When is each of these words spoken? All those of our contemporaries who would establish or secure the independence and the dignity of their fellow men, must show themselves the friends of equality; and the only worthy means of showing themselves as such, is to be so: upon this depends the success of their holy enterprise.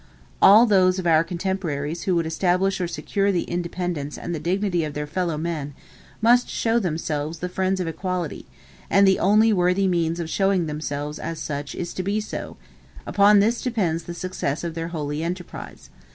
All 0.41 0.65
those 0.65 0.97
of 0.97 1.05
our 1.05 1.23
contemporaries 1.23 2.01
who 2.05 2.15
would 2.15 2.25
establish 2.25 2.81
or 2.81 2.87
secure 2.87 3.31
the 3.31 3.43
independence 3.43 4.17
and 4.17 4.33
the 4.33 4.39
dignity 4.39 4.83
of 4.83 4.95
their 4.95 5.05
fellow 5.05 5.37
men, 5.37 5.75
must 6.23 6.49
show 6.49 6.79
themselves 6.79 7.37
the 7.37 7.47
friends 7.47 7.79
of 7.79 7.85
equality; 7.87 8.47
and 8.89 9.07
the 9.07 9.19
only 9.19 9.53
worthy 9.53 9.87
means 9.87 10.19
of 10.19 10.27
showing 10.27 10.65
themselves 10.65 11.19
as 11.19 11.37
such, 11.37 11.75
is 11.75 11.93
to 11.93 12.01
be 12.01 12.19
so: 12.19 12.57
upon 13.05 13.41
this 13.41 13.61
depends 13.61 14.05
the 14.05 14.15
success 14.15 14.63
of 14.63 14.73
their 14.73 14.87
holy 14.87 15.21
enterprise. 15.21 15.91